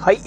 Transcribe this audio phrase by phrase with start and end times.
[0.00, 0.20] はい。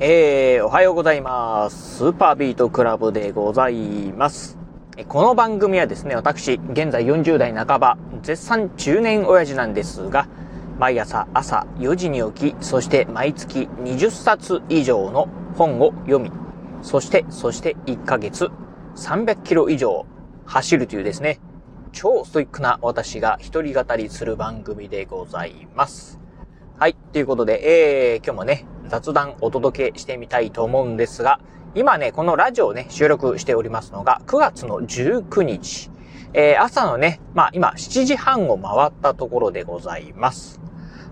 [0.00, 1.98] えー、おはようございます。
[1.98, 4.58] スーパービートクラブでございます。
[5.06, 10.26] この番組はですね、私、現在40代半ば、絶賛中年親父なんですが、
[10.80, 16.32] 毎朝朝4時に起き、そして毎月20冊以上の本を読み、
[16.82, 18.50] そして、そして1ヶ月
[18.96, 20.06] 300キロ以上
[20.44, 21.38] 走るというですね、
[21.92, 26.18] 超ストイックな私が一人語りする番組でございます。
[26.80, 26.96] はい。
[27.12, 31.40] ということで、えー、今日もね、雑談お届けしてみたいと思うんですが、
[31.76, 35.90] 今ね、このラジオをね、収録しておりますのが、9月の19日。
[36.32, 40.60] えー、朝のね、まあ今、7時半を回ったところでございます。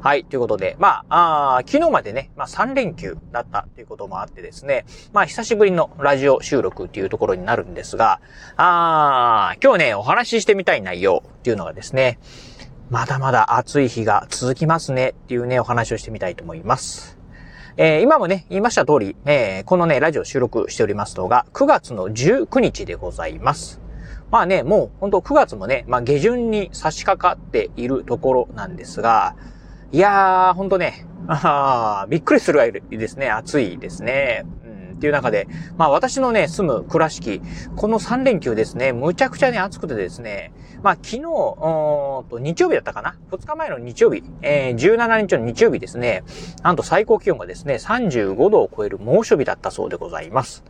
[0.00, 0.24] はい。
[0.24, 8.20] ということで、まあ、あ昨日までね、まあ3連休だったということもあってですね、まあ久しぶりのラジオ収録っていうところになるんですが、
[8.56, 12.20] あー今日ね、お話ししてみたい内容っていうのがですね、
[12.90, 17.17] まだまだ暑い日が続きますねっていうね、お話をしてみたいと思います。
[17.80, 23.80] えー今もね、言いました通り、えーこのね、ラジオ収録しておりますのが、9月の19日でございます。
[24.32, 29.36] まあね、もう本当9月もね、まあ下旬に差し掛かっているところなんですが、
[29.92, 34.44] いやー、ほんとね、あびっくりするぐらいですね、暑いですね。
[34.98, 37.40] っていう中で、まあ私のね、住む倉敷、
[37.76, 46.24] この3連休ですね、むちゃくちゃね、暑くてですね、まあ昨日、と日曜日だったかな ?2 日前の日曜日、えー17日の日曜日ですね、
[46.62, 50.64] なんと最高気温がですね、35度を超える猛暑日だったそうでございます。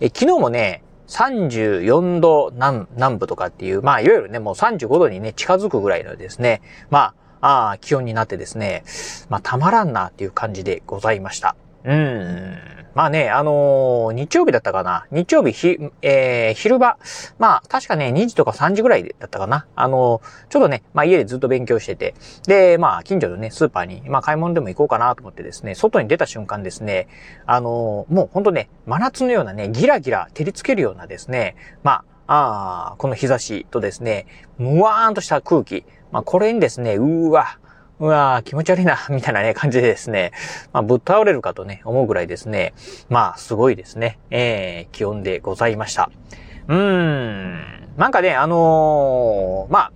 [0.00, 8.84] え昨日もね、34度南南部とかっていう、まあ、いわゆるね、もう35度にね、近づくぐらいのですね、まあ、あ気温になってですね、
[9.28, 11.56] まあ、たまらんなっていう感じでございました。
[11.84, 12.81] うーん。
[12.94, 15.06] まあね、あのー日曜日だったかな。
[15.10, 16.98] 日曜日ひ、えー、昼間。
[17.38, 19.66] まあ、確かね、2時とか3時ぐらいだったかな。
[19.74, 22.14] あのーちょっとね、まあ家でずっと勉強してて、
[22.46, 27.08] で、まあ、近所のね、スーパーに、まあ買い物でも行こうかなと思ってですね、外に出た瞬間ですね、
[27.46, 34.26] あのーもうほんとね、真夏のようなね、ギラギラ照りつけるようなですね、まあ、あこの日差しとですね、
[34.58, 37.58] むわーんとした空気、まあこれにですね、うーわ、
[38.00, 40.32] うわー気持ち悪いな、 みたいなね、感じでですね、
[40.72, 42.74] まあぶっ倒れるかとね、思うぐらいですね、
[43.08, 46.10] まあすごいですね、えー、気温でございました。
[46.68, 49.90] うーん、なんかね、あのーま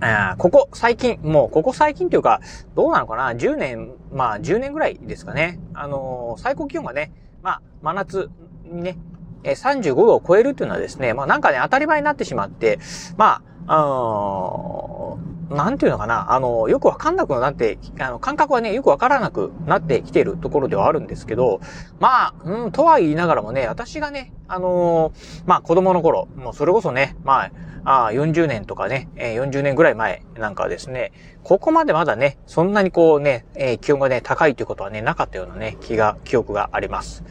[0.00, 2.40] あ、あここ最近、もうここ最近というか、
[2.74, 5.58] どうなのかな ?10 年、まあ10年ぐらいですかね。
[5.74, 7.12] あのー最高気温がね、
[7.42, 8.30] まあ真夏
[8.64, 8.98] にね、
[9.44, 12.78] 35度を超えるっていうのはですね、まあなんかね、当たり前になってしまって、
[13.16, 15.05] まあ、あの
[15.50, 21.60] なんていうのかな、あの、よくわかんなくなって、あの、感覚はね、よくわからなくなってきてるところではあるんですけど、
[22.00, 27.50] まあ、うん、とは言いながらもね、私がね、あのーまあ子供の頃、もうそれこそね、ま
[27.84, 31.12] あ、あ40年とかね、え40年ぐらい前なんかですね、
[31.44, 37.22] ここまでまだね、そんなにこうね、え気温がね、高いということはね、なかったようなね、気が、記憶があります。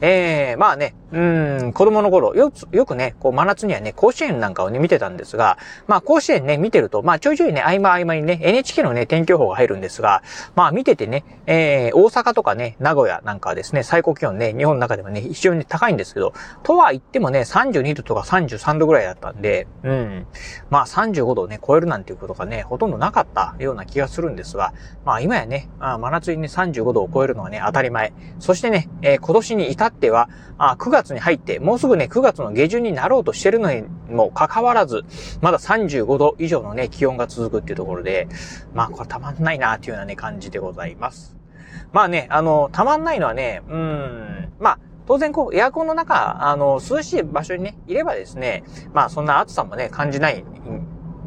[0.00, 10.22] ええまあね、うん、子供の頃、よく、よくね、こう、真夏にはね、甲子園なんかをね、見てたんですが、まあ、甲子園ね、見てると、まあ、ちょいちょいね、合間合間にね、NHK のね、天気予報が入るんですが、
[10.56, 20.26] まあ、見ててね、えー、大阪とかね、名古屋なんかはですね、最高気温ね、日本の中でもね、非常に高いんですけど、とは言ってもね、32度とか33度ぐらいだったんで、うん。
[20.70, 24.72] まあ、35度をね、超えるなんていうことがね、ほとんどなかったような気がするんですが、
[25.04, 28.12] まあ、今やね、あ真夏にね、35度を超えるのはね、当たり前。
[28.40, 30.28] そしてね、えー今年に至っては、
[30.58, 35.04] あ9月に入って、もうすぐね、9月の下旬になろうとしてるのにもかかわらず、
[35.40, 38.28] まだ35度以上のね、気温が続くっていうところで、
[38.74, 41.36] まあ、これたまんないなっていうようなね、感じでございます。
[41.92, 50.44] まあね、あの、たまんないのはね、うん、まあ、当然こう、エアコンの中、あの、涼しい場所にね、いればですね、まあ、そんな暑さもね、感じない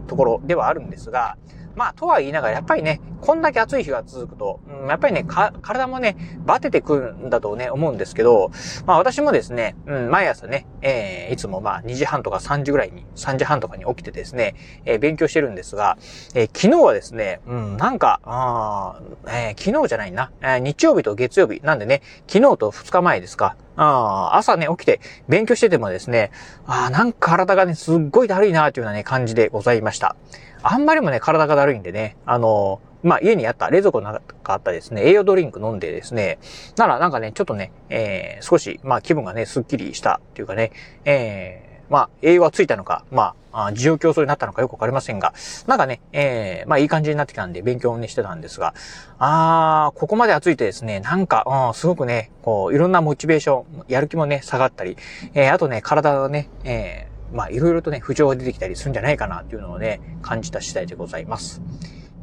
[0.07, 1.37] ところではあるんですが、
[1.77, 5.25] まあ、とは言いながら、やっぱりね、こんだけ暑い日が続くと、うんやっぱりね、
[5.61, 8.51] 体もね、バテてくるんだとね、思うんですけど、
[8.87, 14.55] まあ私もですね、うん、毎朝ね、えー、いつもまあ2時半とか3時ぐらいに、3時半とかに起きてですね、
[14.85, 15.97] えー勉強してるんですが、
[16.33, 26.31] えー昨日はですね、うん、なんか、あえー昨日じゃないな、えー日曜日と月曜日、なんでね、昨日と2日前ですか、あ朝ね、起きて勉強しててもですね、
[26.65, 30.15] ああなんか体がね、すっごいだるいなというようなね、感じでございました。
[30.63, 36.39] あんまりもね、体がだるいんでね、あのまあ、家にあった、冷蔵庫の中あったですね、栄養ドリンク飲んでですね、
[36.75, 40.71] ならなんかね、ちょっとね、えー、少し、まあ、気分がね、スッキリしたというかね、
[41.05, 45.33] えー、まあ、栄養がついたのか、まあ、あ自由競争になったのかよくわかりませんが、
[45.65, 48.73] なんかね、えー、まあ、いい感じになってきたんで、勉強をね、してたんですが、
[49.19, 54.97] あー、ここまで暑いとですね、なんか、うん、すごくね、こう、いろんなモチベーション、やる気もね、下がったり、
[55.33, 61.61] えー、あとね、体がね、えー、まあ、いろいろとね、不調が出てきたりするんじゃないかなっていうのをね、感じた次第でございます。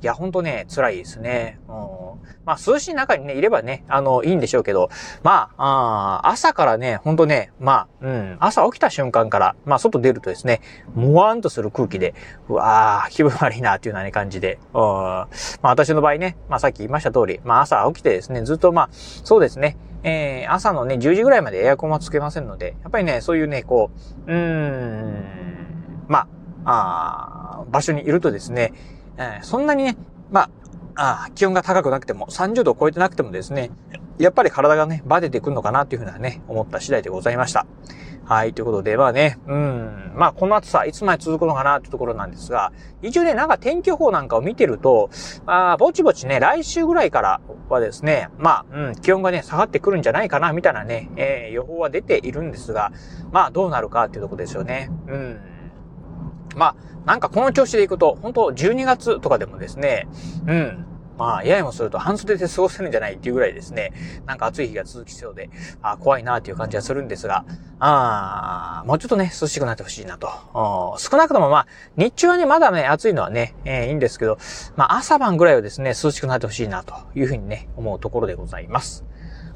[0.05, 1.59] いや、ほんとね、辛いですね。
[1.67, 1.75] うん。
[2.45, 4.91] まあ、涼しい中にね、いればね、あの、いいんでしょうけど、
[5.23, 10.61] まあ、あ朝からね、ほんとね、まあ、うん、朝起きた瞬間から、まあ、外出るとですね、
[10.95, 12.13] もわーんとする空気で、
[12.51, 14.81] うわー、気分悪いな、っていうような、感じで、うん。
[14.83, 15.27] まあ、
[15.63, 23.91] 私の場合ね、まあ、さっき言いました通り、まあ、朝起きてですね、ずっとまあ、そうですね、えー、朝のね、10時ぐらいまでエアコンはつけませんので、やっぱりね、そういうね、こ
[24.27, 26.29] う、うーん、まあ、
[26.67, 28.73] あ場所にいるとですね、
[29.17, 29.97] えー、そんなにね、
[30.31, 30.49] ま
[30.97, 33.71] あ、あ気温が高くなくても、30度を超えてなくてもですね、
[34.19, 37.67] やっぱり体がね、バテてくるのかなっていうふうなね、思った次第でございました。
[38.27, 42.73] はい、ということで、まあね、うん、まあこの暑さ、いつまで続くのかなってところなんですが、
[43.03, 45.11] 一応ね、なんか天気予報なんかを見てると、
[45.45, 52.93] まあぼちぼちね、来週ぐらいからはですね、まあ、うん、気温がね、下がってくるんじゃないかな、みたいなね、えー、予報は出ているんですが、
[53.31, 54.91] まあどうなるかっていうところですよね。
[55.07, 55.54] うん。
[56.57, 60.09] まあ、なんかこの調子でいくと、本当12月とかでもですね、
[60.47, 60.87] うん、
[61.19, 63.93] まあ、ややもすると半袖で過ごせるんじゃないっていうぐらいですね、
[64.27, 65.51] なんか暑い日が続きそうで、
[65.83, 67.45] あ怖いなっていう感じがするんですが、
[67.79, 70.29] あもうちょっとね、涼しくなってほしいなと。
[70.99, 71.67] 少なくともまあ、
[71.97, 74.39] 日中はね、まだね、暑いのはね、えー、いいんですけど、
[74.77, 79.05] まあ、朝晩ぐらいはですね、涼しくなってほしいなというふうにね、思うところでございます。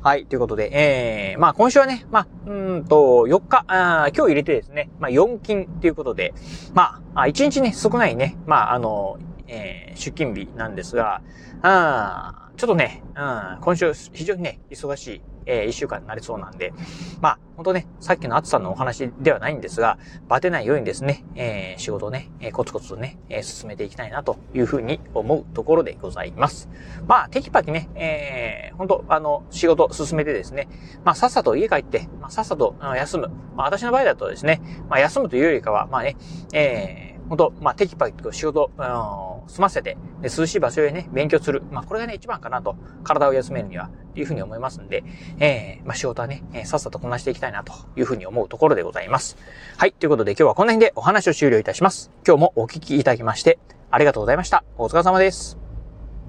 [0.00, 0.26] はい。
[0.26, 6.34] ということで、えー、まあ今週はね、まあ、うんと、4日、あ今日入れてですね、まあ4金ということで、
[6.72, 9.18] まあ、1日ね、少ないね、まああの、
[9.48, 11.20] えー、出勤日なんですが、
[11.62, 16.72] あちょっとね、うん、今週非常にね、忙しい、えー、一週間になりそうなんで、
[17.20, 19.98] まあ、本当ね、さっきの暑さのお話ではないんですが、
[20.28, 26.68] バテないようにですね、えー、仕事をね、えー、コツコツとね、えー、進めていきたいなというふうに思うところでございます。
[27.06, 30.68] まあ、テキパキね、えー、本当あの、仕事進めてですね、
[31.04, 33.28] まあ、さっさと家帰って、まあ、さっさと休む。
[33.56, 36.16] まあ、私の場合だとですね、まあ、休むというよりかは、まあね、
[36.52, 41.62] えー、本当まあ、テキパキと仕事、うん済ませて、で涼しい場所へね、勉強する。
[41.70, 42.76] まあ、これがね、一番かなと。
[43.02, 45.04] 体を休めるには、というふうに思いますんで、
[45.38, 49.36] えー、まあ、仕事はね、えー、さっさとこなしていきたいな、というふうに思うところでございます。
[49.76, 49.92] はい。
[49.92, 52.10] ということで今日はこの辺でお話を終了いたします。
[52.26, 53.58] 今日もお聞きいただきまして、
[53.90, 54.64] ありがとうございました。
[54.76, 55.57] お疲れ様です。